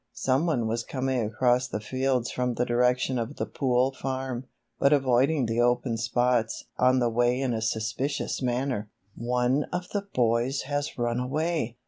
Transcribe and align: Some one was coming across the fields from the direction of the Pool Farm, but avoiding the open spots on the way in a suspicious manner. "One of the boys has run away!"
Some 0.15 0.47
one 0.47 0.65
was 0.65 0.83
coming 0.83 1.21
across 1.23 1.67
the 1.67 1.79
fields 1.79 2.31
from 2.31 2.55
the 2.55 2.65
direction 2.65 3.19
of 3.19 3.35
the 3.35 3.45
Pool 3.45 3.91
Farm, 3.93 4.47
but 4.79 4.91
avoiding 4.91 5.45
the 5.45 5.61
open 5.61 5.95
spots 5.95 6.65
on 6.79 6.97
the 6.97 7.07
way 7.07 7.39
in 7.39 7.53
a 7.53 7.61
suspicious 7.61 8.41
manner. 8.41 8.89
"One 9.15 9.65
of 9.65 9.89
the 9.89 10.01
boys 10.11 10.63
has 10.63 10.97
run 10.97 11.19
away!" 11.19 11.77